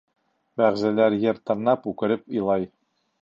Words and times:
Бәғзеләр 0.61 1.17
ер 1.25 1.41
тырнап 1.49 1.85
үкереп 1.93 2.25
илай. 2.41 2.69